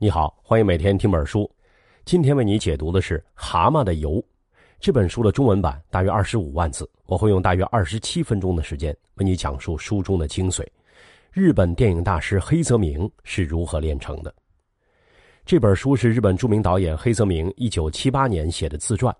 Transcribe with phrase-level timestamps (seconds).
[0.00, 1.50] 你好，欢迎每天听本书。
[2.04, 4.12] 今天为你解读的是《蛤蟆的油》
[4.78, 6.88] 这本书的中文版，大约二十五万字。
[7.06, 10.64] 我会用大约二十七分钟的时间为你讲述书中的精髓。
[11.32, 14.32] 日本电影大师黑泽明是如何炼成的？
[15.44, 19.12] 这本书是日本著名导演黑泽明一九七八年写的自传。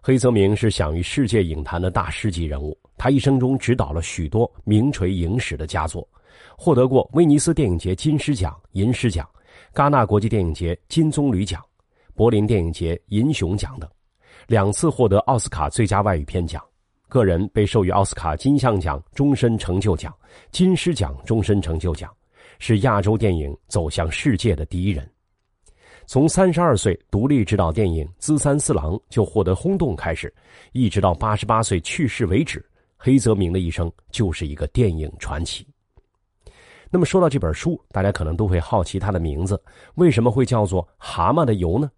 [0.00, 6.08] 黑泽明是享誉世界影坛的大师级人物，他一生中执导了许多名垂影史的佳作，
[6.56, 9.28] 获得过威尼斯电影节金狮奖、银狮奖。
[9.74, 11.60] 戛纳国际电影节金棕榈奖、
[12.14, 13.90] 柏林电影节银熊奖等，
[14.46, 16.62] 两次获得奥斯卡最佳外语片奖，
[17.08, 20.14] 个人被授予奥斯卡金像奖终身成就奖、
[20.52, 22.08] 金狮奖终身成就奖，
[22.60, 25.10] 是亚洲电影走向世界的第一人。
[26.06, 30.32] 从三十二岁独立执导电影《资三四郎》就获得轰动开始，
[30.70, 32.64] 一直到八十八岁去世为止，
[32.96, 35.66] 黑泽明的一生就是一个电影传奇。
[36.90, 39.60] 那么说到这本书，大家可能都会好奇它的名字
[39.94, 41.90] 为什么会叫做《蛤蟆的油》呢？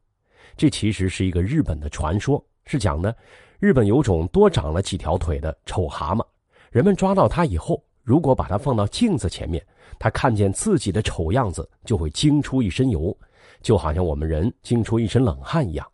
[0.56, 3.14] 这其实是一个日本的传说，是讲呢
[3.58, 6.24] 日本有种多长了几条腿的丑蛤蟆，
[6.70, 9.62] 人们抓到它以后，如果把它放到镜子前面，
[9.98, 13.14] 它看见自己的丑样子就会惊出一身油，
[13.60, 15.86] 就好像我们人惊出一身冷汗一样。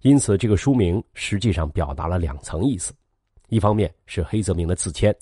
[0.00, 2.94] 因此，这个书名实际上表达了两层意思：
[3.48, 5.14] 一方面是黑泽明的自谦，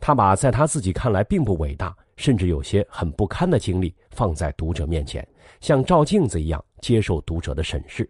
[0.00, 1.96] 他把在他自己看来并不伟大。
[2.16, 5.26] 甚至有些很不堪的经历放在读者面前，
[5.60, 8.08] 像照镜子一样接受读者的审视。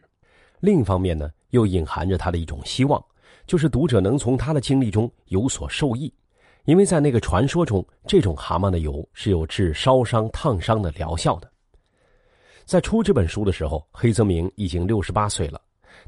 [0.61, 3.05] 另一方面呢，又隐含着他的一种希望，
[3.47, 6.13] 就是读者能从他的经历中有所受益。
[6.65, 11.49] 因为在那个传说中，这种蛤蟆的油是有治烧伤、烫伤的疗效的。
[12.65, 15.61] 在出这本书的时候，黑泽明已经六十八岁了，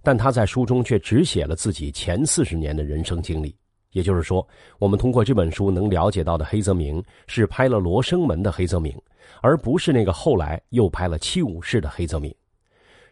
[0.03, 3.55] 但他在书中却只写了自己前四十年的人生经历。
[3.93, 4.47] 也就是说，
[4.79, 8.95] 我们通过这本书能了解到的黑泽明是拍了《罗生门》的黑泽明，
[9.41, 12.35] 而不是那个后来又拍了《七武士》的黑泽明。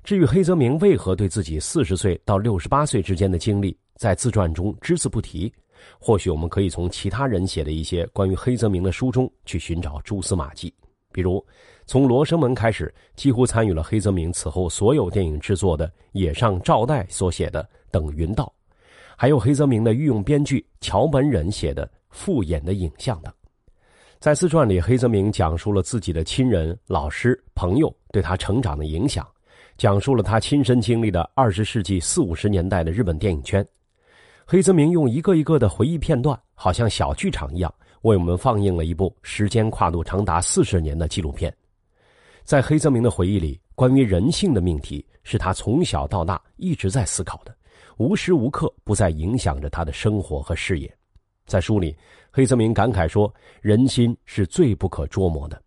[0.05, 5.53] 至于黑泽明为何对自己四十岁到六十八岁之间的经历在自传中只字不提，
[5.99, 10.73] 或许我们可以从其他人写的一些关于黑泽明的书中去寻找蛛丝马迹。
[11.11, 11.45] 比如，
[11.87, 18.45] 从《罗生门》开始，几乎参与了黑泽明此后所有电影制作的野上照代所写的《等云道》。
[19.19, 23.33] 还有黑泽明的御用编剧桥本忍写的《复演的影像》等，
[24.21, 29.27] 在自传里，黑泽明讲述了自己的亲人、老师、朋友对他成长的影响，
[29.79, 33.67] 讲述了他亲身经历的二十世纪四五十年代的日本电影圈。
[34.45, 41.51] 黑泽明用一个一个的回忆片段，好像小剧场一样，为我们放映了一部时间跨度长达四十年的纪录片。
[42.45, 47.57] 在黑泽明的回忆里，关于人性的命题是他从小到大一直在思考的。
[47.99, 50.95] 无时无刻不在影响着他的生活和事业。
[51.47, 51.97] 在书里，
[52.31, 55.61] 黑泽明感慨说：“人心是最不可捉摸的。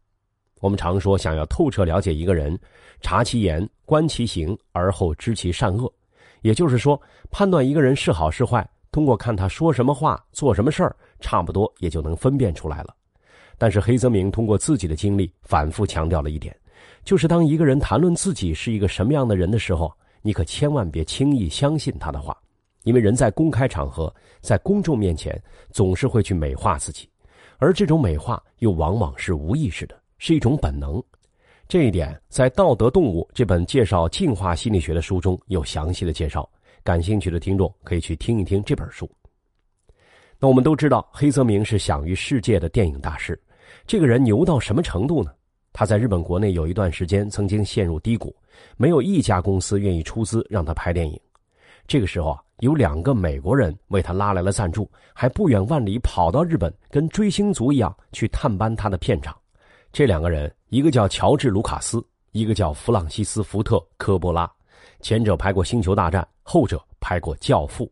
[0.62, 2.57] 我们常说，想要透彻了解一个人，
[3.01, 5.91] 察其言，观其行，而后知其善恶。
[6.41, 7.01] 也就是说，
[7.31, 12.95] 判断一个人是好是坏，通过看他说什么话、做什么事儿，差不多也就能分辨出来了。
[13.57, 16.56] 但是，黑泽明通过自己的经历，反复强调了一点，
[17.03, 19.91] 就是当一个人谈论自己是一个什么样的人的时候。”
[20.22, 22.38] 你可千万别轻易相信他的话，
[22.84, 25.41] 因为人在公开场合、在公众面前
[25.72, 27.09] 总是会去美化自己，
[27.57, 31.02] 而这种美化又往往是无意识的，是一种本能。
[31.68, 36.50] 这一点在《道德动物》这本介绍进化心理学的书中有详细的介绍，
[36.84, 39.09] 感兴趣的听众可以去听一听这本书。
[40.40, 43.40] 那我们都知道，黑泽明是享誉世界的电影大师，
[43.86, 45.31] 这个人牛到什么程度呢？
[45.72, 48.36] 他在日本国内有一段时间曾经陷入低谷，
[48.77, 51.19] 没有一家公司愿意出资让他拍电影。
[51.87, 59.35] 这个时候啊，有两个美国人为他拉来了赞助，还不远万里跑到日本，跟追星族一样去探班他的片场。
[59.91, 61.99] 这两个人，一个叫乔治·卢卡斯，
[62.31, 64.49] 一个叫弗朗西斯·福特·科波拉。
[65.01, 67.85] 前者拍过《星球大战》，后者拍过《教父》。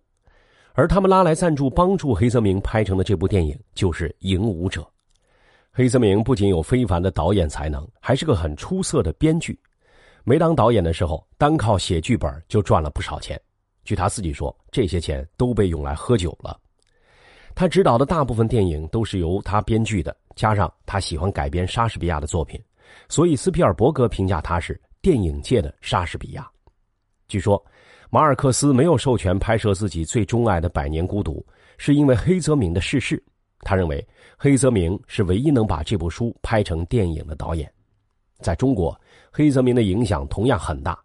[0.74, 4.82] 而他们拉来赞助帮助黑泽明拍成的这部电影，就是《影武者》。
[5.72, 9.60] 黑泽明不仅有非凡的导演才能，还是个很出色的编剧。
[10.28, 13.42] 没当导演的时候，单靠写剧本就赚了不少钱。
[13.86, 16.60] 据他自己说，这些钱都被用来喝酒了。
[17.56, 22.62] 他执导的大部分电影都是由他编剧的，加上他喜欢改编莎士比亚的作品，
[23.08, 26.46] 所以斯皮尔伯格评价他是电影界的莎士比亚。
[27.30, 27.66] 据说，
[28.10, 31.40] 马尔克斯没有授权拍摄自己最钟爱的《百年孤独》，
[31.78, 33.24] 是因为黑泽明的逝世。
[33.62, 34.06] 他认为
[34.38, 37.72] 黑泽明是唯一能把这部书拍成电影的导演。
[38.40, 38.96] 在中国，
[39.38, 40.98] 黑泽明的影响同样很大。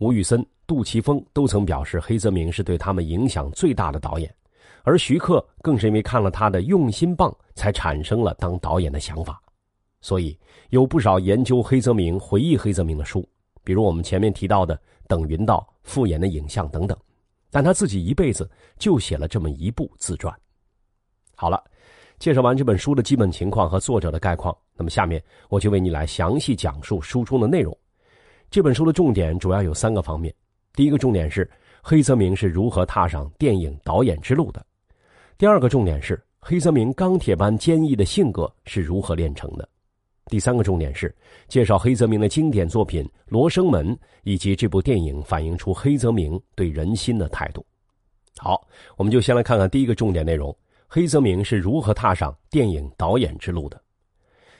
[0.00, 4.30] 吴宇森、杜琪峰都曾表示，黑泽明是对他们影响最大的导演。
[4.82, 9.40] 而徐克更是因为看了他的《用心棒》，才产生了当导演的想法。
[10.02, 10.38] 所以
[10.68, 13.26] 有不少研究黑泽明、回忆黑泽明的书，
[13.64, 14.76] 比如我们前面提到的
[15.08, 16.94] 《等云道》《复眼的影像》等等。
[17.50, 18.46] 但他自己一辈子
[18.78, 20.38] 就写了这么一部自传。
[21.34, 21.64] 好了，
[22.20, 27.74] 介绍完这本书的基本情况和作者的概况，那么下面我就为你来详细讲述书中的内容。
[28.50, 30.32] 这本书的重点主要有三个方面：
[30.74, 31.50] 第一个重点是
[31.80, 34.60] 黑泽明是如何踏上电影导演之路的；
[35.38, 39.66] 第二个重点是黑泽明钢铁般坚毅的性格是如何炼成的。
[40.26, 41.14] 第三个重点是
[41.48, 47.64] 介绍黑泽明的经典作品《罗生门》，以及这部电影反映出黑泽明对人心的态度。
[48.36, 48.62] 好，
[48.98, 50.54] 我们就先来看看第一个重点内容：
[50.92, 53.80] 黑泽明是如何踏上电影导演之路的。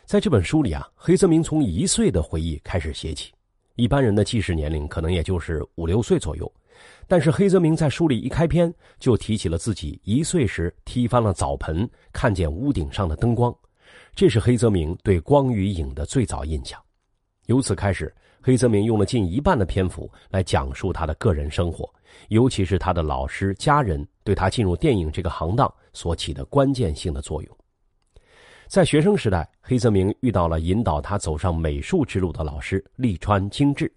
[0.05, 3.33] 在这本书里啊，黑泽明从一岁的回忆开始写起。
[3.75, 6.49] 一般人的记事年龄可能也就是五六岁左右，
[7.09, 13.53] 但是黑泽明在书里一开篇就提起了自己一岁时踢翻了澡盆，看见屋顶上的灯光。
[14.15, 16.81] 这是黑泽明对光与影的最早印象。
[17.47, 21.93] 由此开始，黑泽明用了近一半的篇幅来讲述他的个人生活，
[22.29, 27.57] 尤其是他的老师、家人对他进入电影这个行当所起的关键性的作用。
[28.69, 33.93] 在学生时代，黑泽明遇到了引导他走上美术之路的老师利川精治。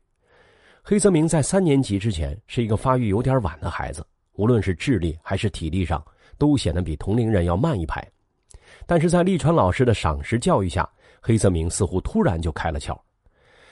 [0.81, 6.03] 黑泽明在三年级之前是一个发育有点晚的孩子，无论是智力还是体力上，
[6.39, 8.03] 都显得比同龄人要慢一拍。
[8.87, 10.89] 但是在利川老师的赏识教育下，
[11.21, 12.99] 黑泽明似乎突然就开了窍。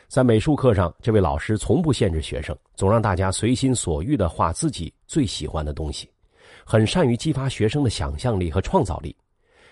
[0.08, 6.08] 在美术课上，这位老师从不限制学生，总让大家随心所欲的画自己最喜欢的东西，
[6.66, 9.16] 很善于激发学生的想象力和创造力。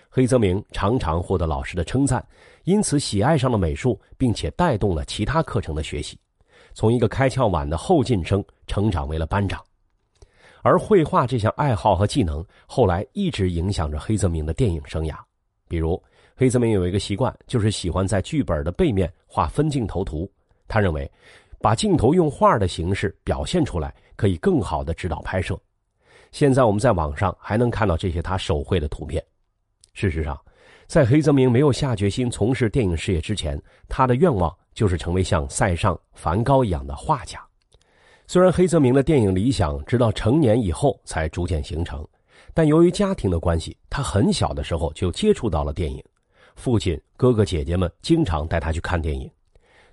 [0.08, 2.24] 黑泽明常常获得老师的称赞，
[2.64, 6.18] 因此喜爱上了美术，并且带动了其他课程的学习，
[6.74, 9.62] 从一个开窍晚的后进生成长为了班长。
[10.62, 15.14] 而绘画这项爱好和技能，后来一直影响着黑泽明的电影生涯。
[15.68, 16.02] 比如，
[16.34, 20.30] 黑泽明有一个习惯，就是喜欢在剧本的背面画分镜头图。
[20.66, 21.10] 他认为，
[21.60, 25.58] 把镜头用画的形式表现出来，可以更好的指导拍摄。
[26.32, 29.22] 现在我们在网上还能看到这些他手绘的图片。
[29.92, 30.38] 事实上，
[30.86, 37.40] 在黑泽明没有下决心从事电影事业之前，他的愿望就是成为像塞尚、梵高一样的画家。
[38.26, 42.06] 虽然黑泽明的电影理想直到成年以后才逐渐形成。
[42.54, 46.02] 但由于家庭的关系，他很小的时候就接触到了电影，
[46.56, 49.30] 父亲、哥哥姐姐们经常带他去看电影。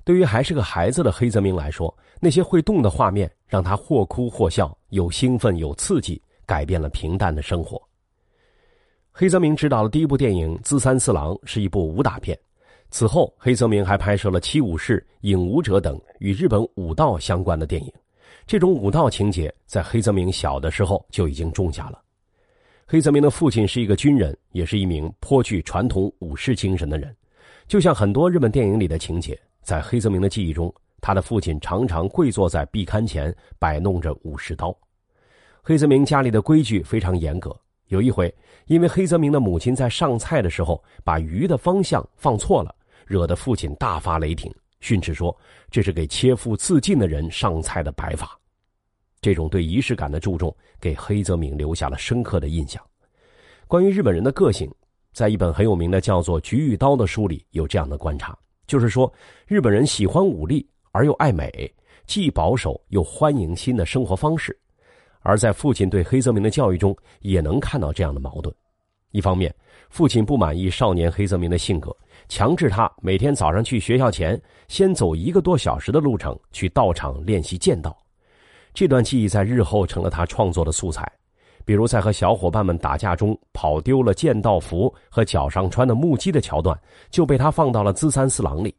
[0.03, 7.79] 对于还是个孩子的黑泽明来说，那些会动的画面让他或哭或笑，有兴奋有刺激，改变了平淡的生活。
[9.11, 12.35] 黑泽明执导的第一部电影《资三四郎》是一部武打片，
[12.89, 17.91] 此后黑泽明还拍摄了《七武士》《影武者》等与日本武道相关的电影。
[18.45, 22.01] 这种武道情节在黑泽明小的时候就已经种下了。
[22.85, 27.13] 黑泽明的父亲是一个军人，也是一名颇具传统武士精神的人。
[27.67, 34.73] 就像很多日本电影里的情节，在黑泽明的记忆中，他的父亲常常跪坐在壁龛前摆弄着武士刀。
[35.67, 37.53] 黑泽明家里的规矩非常严格。
[37.87, 38.33] 有一回，
[38.67, 42.73] 因为黑泽明的母亲在上菜的时候把鱼的方向放错了，
[43.05, 44.49] 惹得父亲大发雷霆，
[44.79, 45.37] 训斥说
[45.69, 48.39] ：“这是给切腹自尽的人上菜的摆法。”
[49.19, 52.81] 这种对仪式感的注重，给黑泽明留下了深刻的印象。
[53.67, 54.73] 关于日本人的个性，
[55.11, 58.33] 在一本很有名的叫做《菊与刀》的书里有这样的观察，
[58.67, 59.11] 就是说，
[59.45, 61.69] 日本人喜欢武力而又爱美，
[62.05, 64.57] 既保守又欢迎新的生活方式。
[65.21, 68.53] 而在父亲对黑泽明的教育中，也能看到这样的矛盾：
[69.11, 69.53] 一方面，
[69.89, 71.95] 父亲不满意少年黑泽明的性格，
[72.27, 77.95] 强制他每天早上去学校前先走一个多小时的路程去道场练习剑道。
[78.73, 81.11] 这段记忆在日后成了他创作的素材，
[81.65, 88.73] 比如在和小伙伴们打架中跑丢了剑道服和脚上穿的木屐的桥段，就被他放到了《资三四郎》里。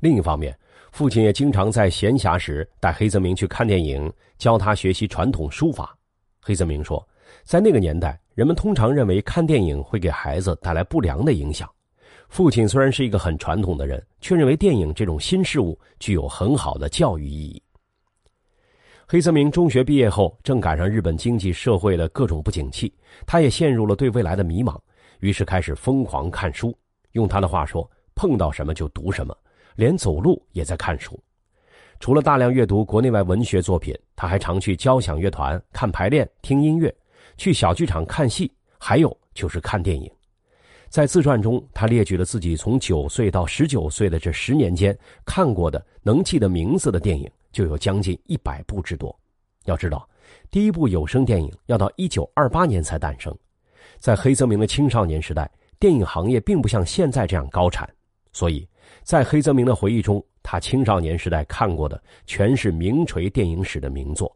[0.00, 0.56] 另一方面，
[0.96, 5.94] 父亲也经常在闲暇时带黑泽明去看电影，教他学习传统书法。
[6.40, 7.06] 黑泽明说，
[7.44, 11.70] 在那个年代，人们通常认为看电影会给孩子带来不良的影响。
[12.30, 17.62] 父亲虽然是一个很传统的人，却认为电影这种新事物具有很好的教育意义。
[19.06, 22.90] 黑泽明中学毕业后，正赶上日本经济社会的各种不景气，
[23.26, 24.80] 他也陷入了对未来的迷茫，
[25.20, 26.74] 于是开始疯狂看书。
[27.12, 27.86] 用他的话说
[28.16, 29.36] ：“碰到什么就读什么，
[29.76, 31.18] 连走路也在看书。”
[32.00, 36.94] 除了大量阅读国内外文学作品，他还常去交响乐团看排练、听音乐，
[37.36, 40.10] 去小剧场看戏，还有就是看电影。
[40.88, 47.30] 在自传中，他列举了自己从九岁到十九岁的这十年间看过的、能记得名字的电影。
[47.52, 49.18] 就有将近一百部之多。
[49.64, 50.06] 要知道，
[50.50, 53.34] 第一部有声电影要到一九二八年才诞生。
[53.96, 57.88] 在黑泽明的青少年时代，电影行业并不像现在这样高产，
[58.34, 58.68] 所以
[59.02, 64.34] 在黑泽明的回忆中，他青少年时代看过的全是名垂电影史的名作。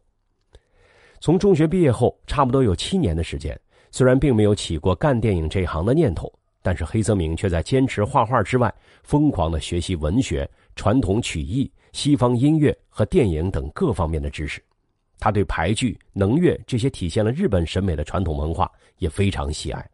[1.19, 3.59] 从中学毕业后，差不多有七年的时间，
[3.91, 6.31] 虽然并没有起过干电影这行的念头，
[6.61, 14.63] 但是黑泽明却在坚持画画之外，疯狂的学习文学、传统曲艺、西方音乐和电影等各方面的知识。
[15.19, 19.87] 他对牌剧、能乐这些体现了日本审美的传统文化也非常喜爱。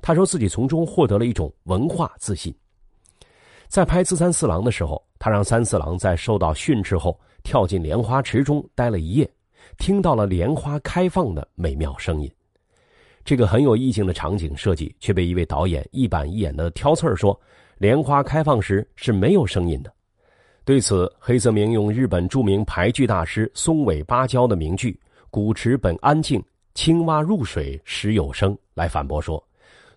[0.00, 2.54] 他说自己从中获得了一种文化自信。
[3.68, 9.30] 在拍《自三四郎》的时候，他让三四郎在受到训斥后跳进莲花池中待了一夜，
[9.76, 12.32] 听到了莲花开放的美妙声音。
[13.26, 17.38] 这个很有意境的场景设计却被一位导演一板一眼的挑刺儿说
[17.76, 19.92] ：“莲花开放时是没有声音的。”
[20.64, 24.98] 对此，黑泽明用日本著名牌剧大师松尾芭蕉的名句
[25.30, 29.42] “古池本安静，青蛙入水时有声”来反驳说，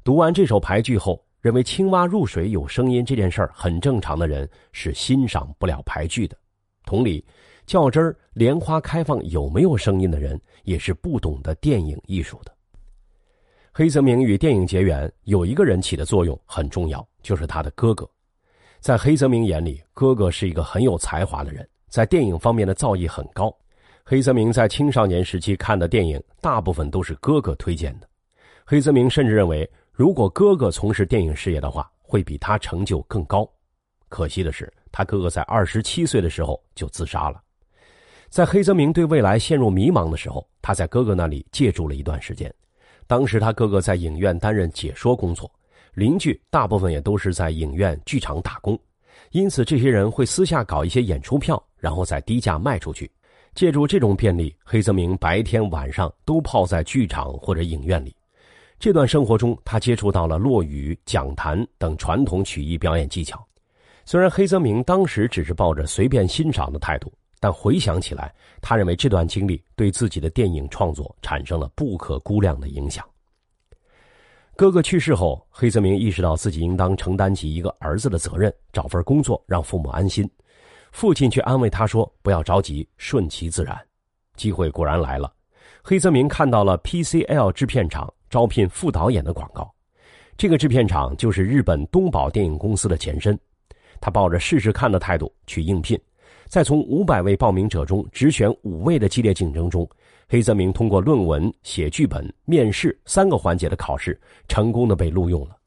[0.04, 6.38] 读完这首牌剧后，认为青蛙入水有声音这件事儿很正常的人是欣赏不了排剧的。
[6.86, 7.26] 同理，
[7.66, 12.54] 较真儿莲花开放有没有声音的人也是不懂得电影艺术的。
[13.74, 18.08] 黑泽明与电影结缘，有一个人起的作用很重要，就是他的哥哥。
[18.80, 23.56] 在黑泽明眼里，哥哥是一个很有才华的人，在电影方面的造诣很高。
[24.04, 28.08] 黑泽明在青少年时期看的电影，大部分都是哥哥推荐的。
[28.66, 33.48] 黑泽明甚至认为，如果哥哥从事电影事业的话，会比他成就更高。
[34.10, 37.42] 可惜的是，他哥哥在二十七岁的时候就自杀了。
[38.30, 42.54] 在黑泽明对未来陷入迷茫的时候，他在哥哥那里借住了一段时间。
[43.06, 45.52] 当时他哥哥在影院担任解说工作。
[45.94, 48.80] 邻居大部分也都是在影院、剧场打工，
[49.32, 53.12] 因此这些人会私下搞一些演出票，然后再低价卖出去。
[53.54, 58.16] 借助这种便利，黑泽明白天晚上都泡在剧场或者影院里。
[58.82, 63.40] 这段生活中，他接触到了落语、讲坛等传统曲艺表演技巧。
[64.06, 73.08] 虽然黑泽明当时只是抱着随便欣赏的态度，但回想起来，他认为这段经历对自己的电影创作产生了不可估量的影响。
[74.56, 80.28] 哥哥去世后，黑泽明意识到自己应当承担起一个儿子的责任，找份工作让父母安心。
[80.92, 83.80] 父亲却安慰他说：“不要着急，顺其自然。”
[84.36, 85.32] 机会果然来了，
[85.84, 89.72] 黑泽明看到了 PCL 制片厂招聘副导演的广告。
[90.38, 93.38] 这个制片厂就是日本东宝电影公司的前身。
[94.00, 96.00] 他抱着试试看的态度去应聘，
[96.48, 99.88] 在从五百位报名者中只选五位的激烈竞争中。
[100.28, 105.58] 黑泽明通过论文、写剧本、面试三个环节的考试，成功的被录用了。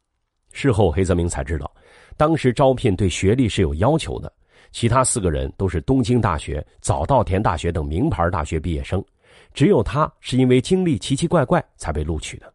[0.52, 1.70] 事后，黑泽明才知道，
[2.16, 4.32] 当时招聘对学历是有要求的，
[4.72, 9.04] 其他四个人都是东京大学、早稻田大学等名牌大学毕业生，
[9.52, 12.53] 只有他是因为经历奇奇怪怪才被录取的。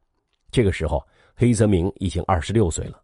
[0.51, 3.01] 这个时候，黑泽明已经二十六岁了。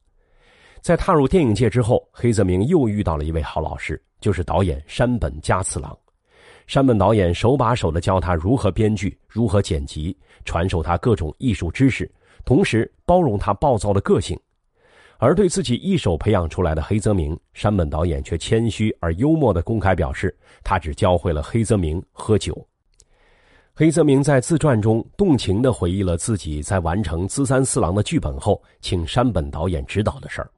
[0.82, 5.98] 在踏入电影界之后，黑泽明又遇到了一位好老师，就是导演山本家次郎。
[6.68, 12.12] 山本导演手把手的教他如何编剧、如何剪辑，传授他各种艺术知识，
[12.44, 14.40] 同时包容他暴躁的个性。
[15.18, 22.68] 而对自己一手培养出来的黑泽明，山本导演却谦虚而幽默的公开表示，他只教会了黑泽明喝酒。
[23.78, 30.50] 黑泽明在自传中动情的回忆了自己在完成《资三四郎》的剧本后，请山本导演指导的事儿。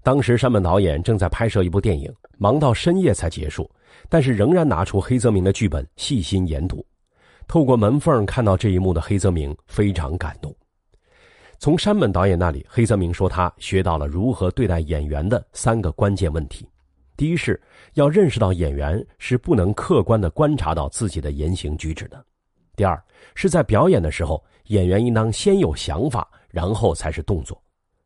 [0.00, 3.68] 当时山本导演正在拍摄一部电影，忙到深夜才结束。
[4.08, 6.86] 但是仍然拿出黑泽明的剧本细心研读，
[7.48, 10.54] 透过门缝看到这一幕的黑泽明非常感动。
[11.58, 16.64] 从山本导演那里，黑泽明说他学到了如何对待演员的三个关键问题：
[17.16, 17.60] 第一是
[17.94, 22.18] 要认识到演员是不能客观的观察到自己的言行举止的；
[22.76, 23.02] 第二
[23.34, 27.56] 是在表演的时候，演员应当先有想法，然后才是动作；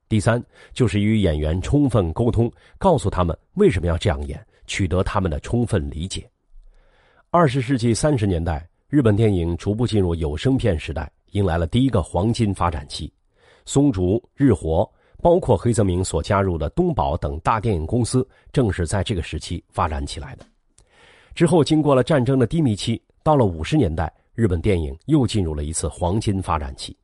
[0.09, 4.43] 第三就是与演员充分沟通，告诉他们为什么要这样演。
[4.67, 6.25] 取得他们的充分理解。
[7.33, 13.13] 二十世纪三十年代，日本电影逐步进入有声片时代，迎来了第一个黄金发展期。
[13.67, 14.89] 松竹、日活，
[15.21, 20.47] 包括黑泽明所加入的东宝等大电影公司，正是在这个时期发展起来的。
[21.35, 26.97] 之后，经过了战争的低迷期，到了五十年代，日本电影又进入了一次黄金发展期。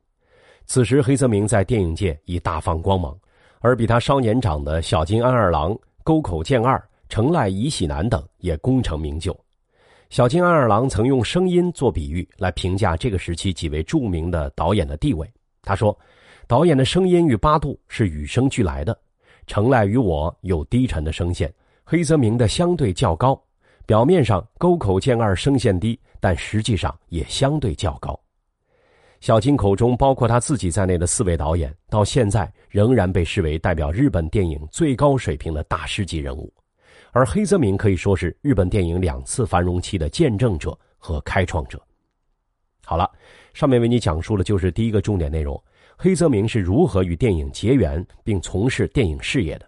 [0.65, 3.17] 此时，黑泽明在电影界已大放光芒，
[3.61, 6.83] 而比他稍年长的小津安二郎、沟口健二。
[7.09, 9.39] 成濑宜喜男等也功成名就。
[10.11, 15.25] 小津安二郎曾用声音做比喻来评价这个时期几位著名的导演的地位。
[15.63, 15.97] 他说
[16.49, 18.99] ：“导演的声音与八度是与生俱来的。
[19.47, 21.49] 成濑与我有低沉的声线，
[21.85, 23.41] 黑泽明的相对较高。
[23.87, 28.19] 表面上沟口健二声线低，但实际上也相对较高。”
[29.21, 36.53] 小金口中包括他自己在内的四位导演，到现在仍然被视为代表日本电影最高水平的大师级人物。
[37.13, 41.81] 而黑泽明可以说是日本电影两次繁荣期的见证者和开创者。
[42.85, 43.11] 好了，
[43.55, 45.61] 上面为你讲述的就是第一个重点内容：
[45.97, 49.67] 黑泽明是如何与电影结缘并从事电影事业的。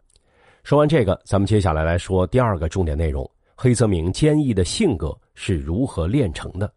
[0.62, 3.28] 说完这个，咱们接下来来说第二个重点内容：
[3.60, 6.72] 黑泽明坚毅的性格是如何炼成的。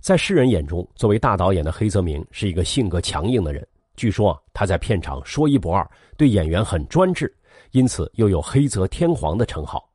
[0.00, 3.68] 在世人眼中，作为大导演的黑泽明是一个性格强硬的人。
[3.94, 7.30] 据说啊，他在片场说一不二，对演员很专制，
[7.72, 9.86] 因此又有“黑泽天皇”的称号。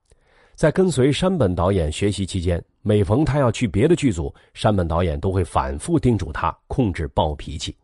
[0.53, 7.75] 在跟随山本导演学习期间，每逢他要去别的剧组，山本导演都会反复叮嘱他控制暴脾气。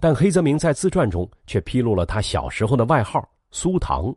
[0.00, 4.10] 但黑泽明在自传中却披露了他小时候的外号“苏糖”。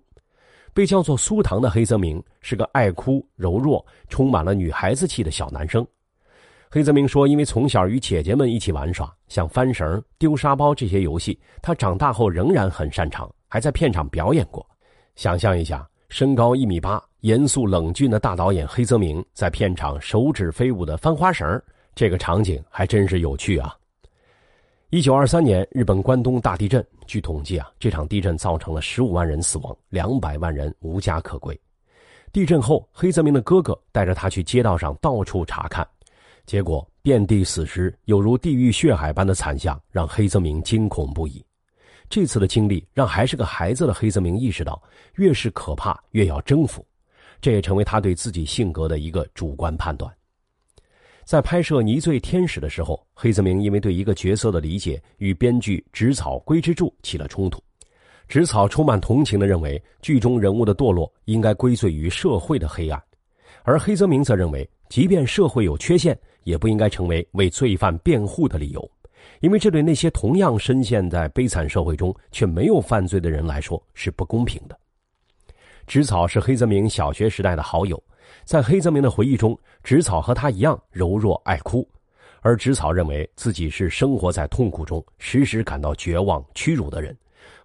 [0.77, 5.83] 被叫做“苏糖”的黑泽明是个爱哭、柔弱、充满了女孩子气的小男生。
[6.69, 14.63] 黑泽明说：“因为从小与姐姐们一起玩耍，像翻绳、丢沙包这些游戏，他长大后仍然很擅长，还在片场表演过。
[15.15, 21.59] 想象一下，身高一米八、严肃冷峻的大导演黑泽明在片场手指飞舞的翻花绳，
[21.95, 23.75] 这个场景还真是有趣啊！”
[24.89, 31.59] 一九二三年，日本关东大地震，据统计啊，这场地震造成了十五万人死亡，两百万人无家可归。
[32.31, 35.85] 地震后，黑泽明的哥哥带着他去街道上到处查看。
[36.45, 41.45] 结果遍地死尸，有如地狱血海般的惨象，让黑泽明惊恐不已。
[42.09, 44.81] 这次的经历让还是个孩子的黑泽明意识到，
[45.15, 46.85] 越是可怕，越要征服。
[47.41, 50.09] 这也成为他对自己性格的一个主观判断。
[51.27, 57.61] 在拍摄《泥醉天使》的时候，黑泽明因为对一个角色的理解与编剧植草龟之助起了冲突。
[58.29, 63.03] 植草充满同情的认为，剧中人物的堕落应该归罪于社会的黑暗，
[63.63, 66.17] 而黑泽明则认为，即便社会有缺陷。
[66.45, 68.89] 也不应该成为为罪犯辩护的理由，
[69.41, 74.79] 因为这对那些同样深陷在悲惨社会中却没有犯罪的人来说是不公平的。
[75.87, 78.01] 植草是黑泽明小学时代的好友，
[78.45, 81.87] 在黑泽明的回忆中，植草和他一样柔弱爱哭，
[82.41, 87.15] 而植草认为自己是生活在痛苦中，时时感到绝望屈辱的人，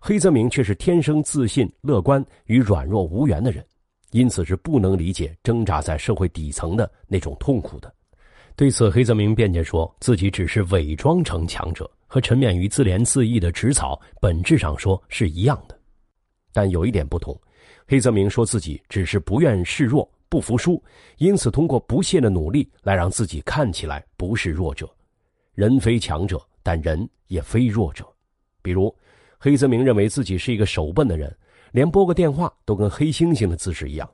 [0.01, 3.65] 黑泽明却是天生自信乐观与软弱无缘的人，
[4.11, 7.93] 因此是不能理解挣扎在社会底层的那种痛苦的。
[8.55, 15.79] 对此，黑泽明辩解说自己只是伪装成强者，和沉湎于自怜自艾的植草本质上说是一样的。
[16.53, 17.35] 但有一点不同，
[17.87, 20.83] 黑泽明说自己只是不愿示弱、不服输，
[21.19, 24.89] 因此通过不懈的努力来让自己看起来不是弱者。
[25.53, 28.03] 人非强者，但人也非弱者。
[28.63, 28.97] 比如，
[29.39, 31.37] 黑泽明认为自己是一个手笨的人，
[31.71, 34.11] 连拨个电话都跟黑猩猩的姿势一样。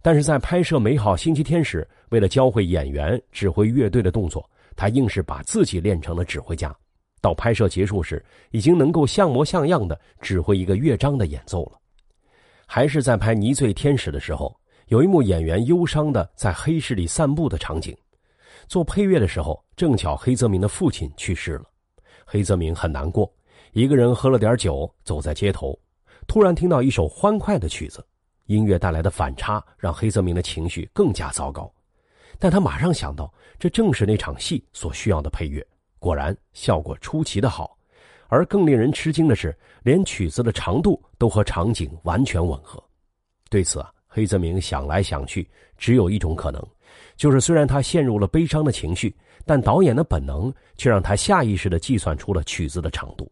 [0.00, 6.72] 但是在拍摄《美好星期天》时，为了教会演员指挥乐队的动作，他硬是把自己练成了指挥家。
[7.20, 11.72] 到拍摄结束时，已经能够像模像样的指挥一个乐章的演奏了。
[12.66, 17.96] 还是在拍《泥醉天使》的时候，有一幕演员忧伤的在黑市里散步的场景，
[18.68, 21.64] 做配乐的时候，正巧黑泽明的父亲去世了。
[22.24, 23.28] 黑泽明很难过，
[23.72, 25.76] 一个人喝了点酒，走在街头，
[26.28, 28.04] 突然听到一首欢快的曲子。
[28.44, 31.68] 音乐带来的反差让黑泽明的情绪更加糟糕，
[32.38, 35.66] 但他马上想到，这正是那场戏所需要的配乐。
[35.98, 37.76] 果然，效果出奇的好。
[38.28, 42.80] 而更令人吃惊的是，连曲子的长度都和场景完全吻合。
[43.50, 46.66] 对此啊，黑泽明想来想去，只有一种可能，
[47.18, 53.30] 就是虽然他陷入了悲伤的情绪，但导演的本能却让他下意识地计算出了曲子的长度。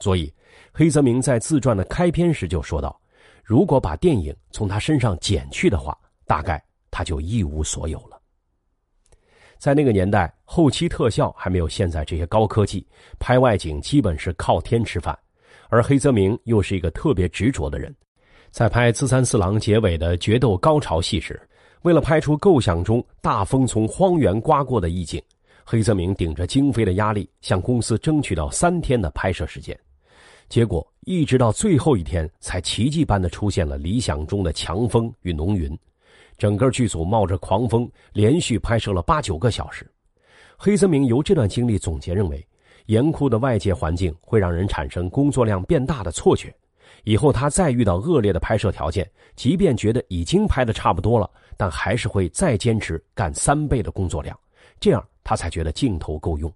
[0.00, 0.34] 所以，
[0.72, 3.00] 黑泽明在自传的开篇时就说道。
[3.44, 8.20] 如果把电影从他身上剪去的话，大概他就一无所有了。
[9.56, 12.84] 在那个年代，后期特效还没有现在这些高科技，
[13.20, 15.16] 拍外景基本是靠天吃饭。
[15.68, 17.94] 而黑泽明又是一个特别执着的人，
[18.50, 21.40] 在拍《自三四郎》结尾的决斗高潮戏时，
[21.82, 25.22] 为了拍出构想中大风从荒原刮过的意境，
[25.64, 29.78] 黑泽明顶着经费的压力，向公司争取到三天的拍摄时间。
[30.48, 35.78] 结果一直到最后一天，才奇迹般的出现了理想中的强风与浓云，
[36.38, 39.86] 整个剧组冒着狂风，连续拍摄了八九个小时。
[40.56, 42.44] 黑泽明由这段经历总结认为，
[42.86, 46.52] 严酷的外界环境会让人产生工作量变大的错觉。
[47.08, 54.38] 以后他再遇到恶劣的拍摄条件，即便觉得已经拍的差不多了，但还是会再坚持干三倍的工作量，
[54.78, 56.52] 这样他才觉得镜头够用。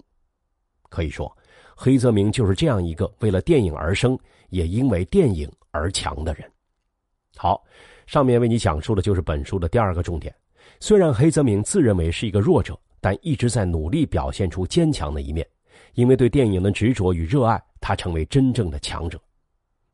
[0.90, 1.34] 可以说。
[1.74, 4.16] 黑泽明就是这样一个为了电影而生，
[4.50, 6.44] 也因为电影而强的人。
[7.34, 7.64] 好，
[8.06, 10.32] 上面为你讲述的就是本书的第二个重点。
[10.80, 15.48] 虽然黑泽明自认为是一个弱者，但一直在努力表现出坚强的一面，
[15.94, 19.18] 因为对电影的执着与热爱，他成为真正的强者。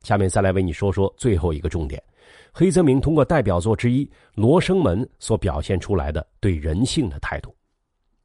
[0.08, 2.02] 下面再来为你说说最后一个重点：
[2.50, 7.54] 黑泽明通过代表作之一《罗生门》所表现出来的对人性的态度。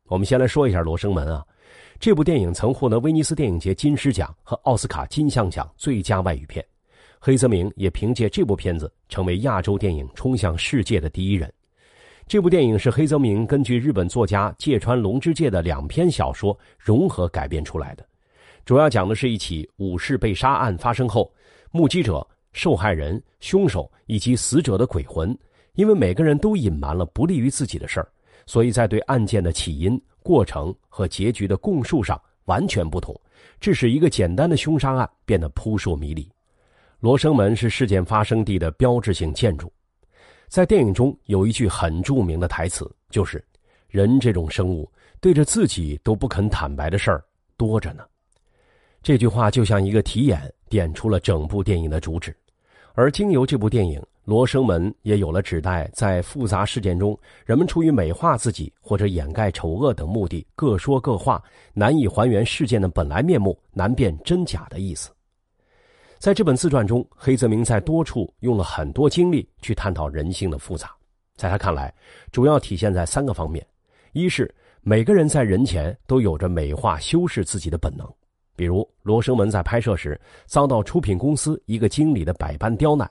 [0.05, 1.45] 我们先来说一下《罗生门》啊，
[1.99, 6.65] 这部电影曾获得威尼斯电影节金狮奖和奥斯卡金像奖最佳外语片。
[7.19, 11.51] 黑泽明也凭借这部片子成为亚洲电影冲向世界的第一人。
[12.27, 18.05] 这部电影是黑泽明根据日本作家芥川龙之介的两篇小说融合改编出来的，
[18.63, 21.29] 主要讲的是一起武士被杀案发生后，
[21.75, 25.35] 目击者、受害人、凶手以及死者的鬼魂，
[25.73, 28.07] 因为每个人都隐瞒了不利于自己的事儿，
[28.45, 33.19] 所以在对案件的起因、过程和结局的供述上完全不同，
[33.59, 36.31] 致使一个简单的凶杀案变得扑朔迷离。
[36.99, 39.73] 罗生门是事件发生地的标志性建筑。
[40.47, 43.43] 在电影中有一句很著名的台词，就是
[43.89, 44.87] “人这种生物
[45.19, 47.25] 对着自己都不肯坦白的事儿
[47.57, 48.05] 多着呢。”
[49.01, 50.39] 这句话就像一个题眼，
[50.73, 52.35] 点出了整部电影的主旨。
[52.95, 65.11] 而经由这部电影，《罗生门》也有了指代在复杂事件中，人们出于美化自己或者掩盖丑恶等目的，各说各话，难以还原事件的本来面目，难辨真假的意思。
[66.17, 70.91] 在这本自传中，黑泽明在多处用了很多精力去探讨人性的复杂。
[71.35, 71.93] 在他看来，
[72.31, 73.65] 主要体现在三个方面：
[74.13, 78.07] 一是每个人在人前都有着美化、修饰自己的本能，
[78.55, 83.09] 比如罗生门在拍摄时遭到出品公司一个经理的百般刁难，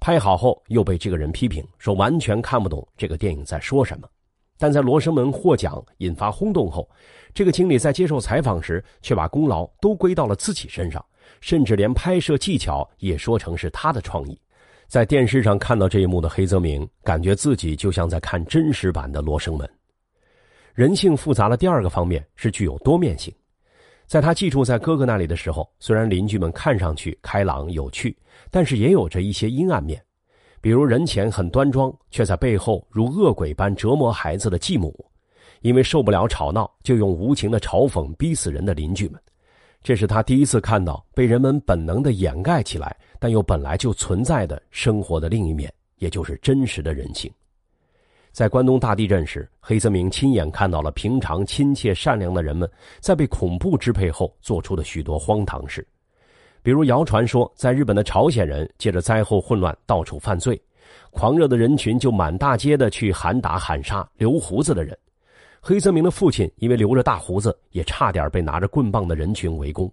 [0.00, 4.06] 拍好后又被这个人批评说完全看不懂这个电影在说什么；
[4.58, 6.88] 但在罗生门获奖引发轰动后，
[7.32, 11.04] 这个经理在接受采访时却把功劳都归到了自己身上。
[11.40, 14.38] 甚至连拍摄技巧也说成是他的创意，
[14.86, 19.66] 在电视上看到这一幕的黑泽明，感觉自己就像在看真实版的《罗生门》。
[20.74, 23.34] 人性复杂的第二个方面是具有多面性，
[24.06, 28.16] 在他寄住在哥哥那里的时候，虽然邻居们看上去开朗有趣，
[28.50, 30.00] 但是也有着一些阴暗面，
[30.60, 34.94] 比如人前很端庄，却在背后如恶鬼般折磨孩子的继母，
[35.62, 39.20] 因为受不了吵闹，就用无情的嘲讽逼死人的邻居们。
[39.82, 47.30] 这是他第一次看到被人们本能的掩盖起来，但又本来就存在的生活的另一面，也就是真实的人性。
[48.34, 52.68] 在关东大地震时，黑泽明亲眼看到了平常亲切善良的人们
[52.98, 55.86] 在被恐怖支配后做出的许多荒唐事，
[56.60, 60.60] 比如谣传说，在日本的朝鲜人借着灾后混乱到处犯罪，
[61.12, 64.98] 狂热的人群就满大街的去喊打喊杀留胡子的人。
[65.60, 69.88] 黑泽明的父亲因为留着大胡子，也差点被拿着棍棒的人群围攻。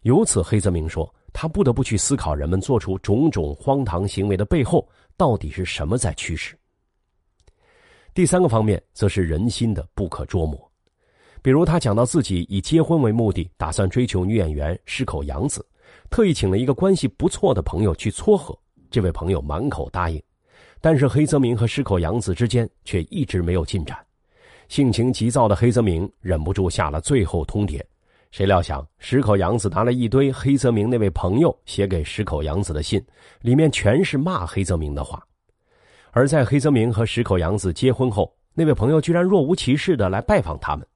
[0.00, 4.84] 由此，黑泽明说，他不得不去思考人们做出种种荒唐行为的背后
[5.16, 6.56] 到底是什么在驱使。
[8.14, 10.70] 第三个方面，则是人心的不可捉摸。
[11.40, 15.64] 比如，他讲到自己以结婚为目的，打算追求女演员石口洋子，
[16.10, 18.56] 特意请了一个关系不错的朋友去撮合。
[18.90, 20.22] 这位朋友满口答应，
[20.78, 23.96] 但是黑泽明和石口洋子之间却一直没有进展。
[24.68, 27.82] 性情急躁的黑泽明忍不住下了最后通牒，
[28.30, 33.02] 谁料想石口洋子拿了一堆黑泽明那位朋友写给石口洋子的信，
[33.40, 35.26] 里面全是骂黑泽明的话。
[36.14, 40.86] 而在黑泽明和石口洋子结婚后，那位朋友居然若无其事的来拜访他们。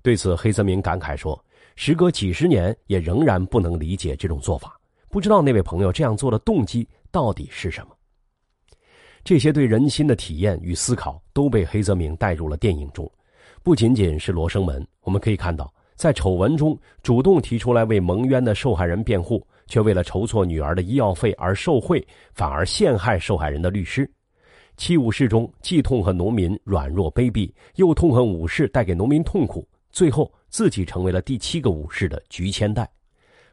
[0.00, 1.38] 对此，黑泽明感慨说
[1.76, 7.94] ：“时隔几十年，也仍然不能理解这种做法，不知道那位朋友这样做的动机到底是什么。”
[9.22, 13.08] 这些对人心的体验与思考都被黑泽明带入了电影中，
[13.62, 14.84] 不仅仅是罗生门。
[15.02, 24.06] 我们可以看到，在丑闻中主动提出来为蒙冤的受害人辩护，却为了筹措女儿的医药费而受贿，反而陷害受害人的律师；
[24.80, 32.90] 七武士中既痛恨农民软弱卑鄙，又痛恨武士带给农民痛苦，最后自己成为了第七个武士的菊千代。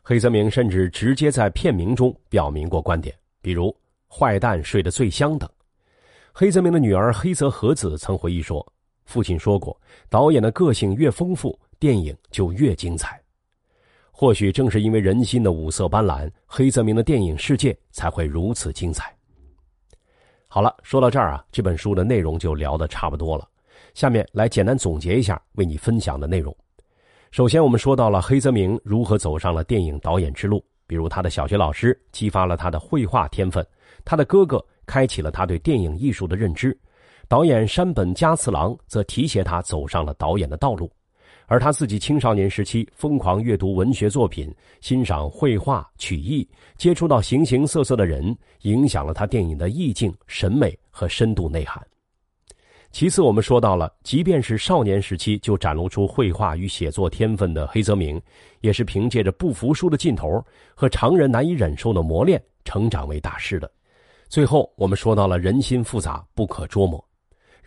[0.02, 3.76] 黑泽明甚至直接在片名中表明过观点，比如
[4.08, 5.50] “坏蛋睡得最香”等。
[6.32, 8.66] 黑泽明的女儿黑泽和子曾回忆说
[9.04, 9.78] ：“父亲说过，
[10.10, 13.22] 导演的个性越丰富，电影就越精彩。
[14.12, 19.14] 或许正是因为人心的五色斑斓，黑泽明的电影世界才会如此精彩。”
[20.58, 23.48] 好了，说到这儿啊，这本书的内容就聊得差不多了。
[23.94, 26.52] 下面来简单总结一下为你分享的内容。
[27.30, 33.64] 首先，我们说到了黑泽明如何走上了电影导演之路，比如他的小学老师激发了他的绘画天分，
[34.04, 34.60] 他的哥哥。
[34.88, 36.76] 开启了他对电影艺术的认知，
[37.28, 40.92] 导演山本加次郎则提携他走上了导演的道路，
[41.48, 51.82] 而他自己青少年时期疯狂阅读文学作品，欣赏绘画、曲艺，接触到形形色色的人，影响了他电影的意境、审美和深度内涵。
[52.92, 58.20] 其次，我们说到了，即便是少年时期就展露出绘画与写作天分的黑泽明，
[58.60, 60.44] 也是凭借着不服输的劲头
[60.76, 63.72] 和常人难以忍受的磨练，成长为大师的。
[64.28, 67.02] 最后，我们说到了人心复杂，不可捉摸。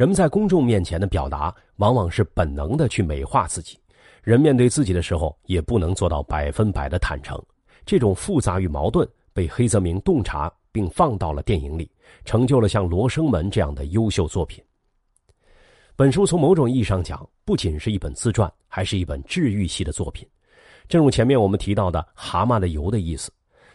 [0.00, 3.76] 人们在公众面前的表达，往往是本能的去美化自己；
[4.22, 7.38] 人面对自己的时候，也不能做到百分百的坦诚。
[7.84, 11.90] 这种复杂与矛盾，被黑泽明洞察并放到了电影里，
[12.24, 14.64] 成就了像《罗生门》这样的优秀作品。
[15.96, 20.26] 本书从某种意义上讲，不仅是一本自传，还是一本治愈系的作品。
[20.88, 23.30] 正如前面我们提到的“蛤蟆的油”的意思，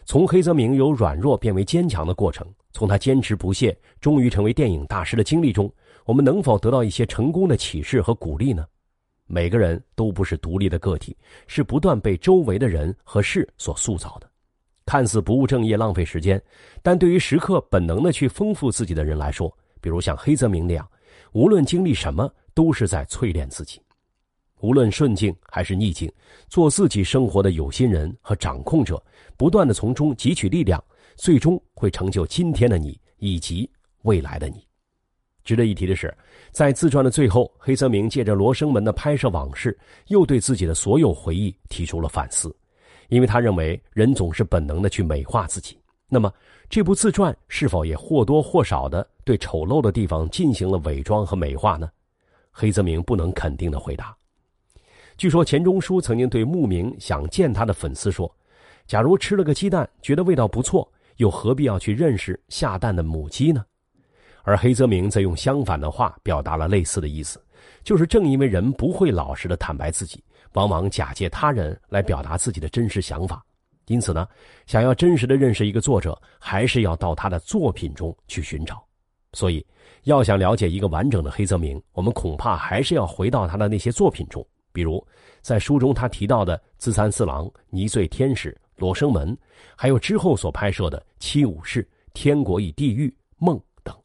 [0.06, 5.68] 从黑泽明由软弱变为坚强的过程，从他坚持不懈，终于成为电影大师的经历中，
[6.04, 8.64] 我们能否得到一些成功的启示和鼓励呢？
[9.26, 11.16] 每个人都不是独立的个体，
[11.48, 14.30] 是不断被周围的人和事所塑造的。
[14.84, 16.40] 看似不务正业、浪费时间，
[16.84, 20.88] 但对于时刻本能的去丰富自己的人来说，比如像黑泽明那样。
[21.32, 23.80] 无论经历什么，都是在淬炼自己。
[24.60, 26.10] 无论顺境还是逆境，
[26.48, 29.02] 做自己生活的有心人和掌控者，
[29.36, 30.82] 不断的从中汲取力量，
[31.16, 33.68] 最终会成就今天的你以及
[34.02, 34.66] 未来的你。
[35.44, 36.12] 值得一提的是，
[36.50, 42.52] 在自传的最后，黑泽明借着《罗生门》的拍摄往事，又对自己的所有回忆提出了反思，
[43.10, 45.78] 因为他认为人总是本能的去美化自己。
[46.08, 46.32] 那么，
[46.68, 51.88] 这部自传是否也或多或少的对丑陋的地方进行了伪装和美化呢？
[52.50, 54.16] 黑泽明不能肯定的回答。
[55.16, 58.32] 据说钱钟书曾经对慕名想见他的粉丝说
[58.86, 63.64] ：“假如吃了个鸡蛋觉得味道不错，又何必要去认识下蛋的母鸡呢？”
[64.44, 67.44] 而黑泽明则用相反的话表达了类似的意思，
[67.82, 70.22] 就是正因为人不会老实的坦白自己，
[70.52, 73.44] 往往假借他人来表达自己的真实想法。
[73.86, 74.26] 因此呢，
[74.66, 78.84] 想要真实的认识一个作者，还是要到他的作品中去寻找。
[79.32, 79.64] 所以，
[80.04, 85.04] 要想了解一个完整的黑泽明，我们恐怕还是要回到他的那些作品中，比如
[85.40, 89.34] 在书中他提到的《自三四郎》《泥醉天使》《罗生门》，
[89.76, 93.08] 还有之后所拍摄的《七武士》《天国与地狱》
[93.38, 93.96] 《梦》等。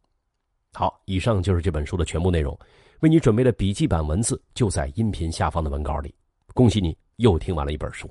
[0.73, 2.57] 好，以上就是这本书的全部内容。
[3.01, 6.13] 为你准备的笔记版文字就在音频下方的文稿里。
[6.53, 8.09] 恭喜你又听完了一本书。